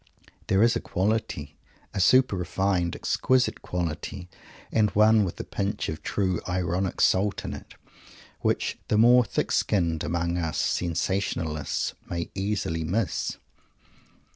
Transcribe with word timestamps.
There 0.47 0.63
is 0.63 0.75
a 0.75 0.79
quality, 0.79 1.57
a 1.93 1.99
super 1.99 2.35
refined, 2.35 2.95
exquisite 2.95 3.61
quality, 3.61 4.29
and 4.71 4.89
one 4.95 5.23
with 5.23 5.39
a 5.39 5.43
pinch 5.43 5.89
of 5.89 6.01
true 6.01 6.41
ironic 6.49 6.99
salt 6.99 7.45
in 7.45 7.53
it, 7.53 7.75
which 8.39 8.79
the 8.87 8.97
more 8.97 9.23
thick 9.23 9.51
skinned 9.51 10.03
among 10.03 10.39
us 10.39 10.57
sensationalists 10.57 11.93
may 12.09 12.31
easily 12.33 12.83
miss. 12.83 13.37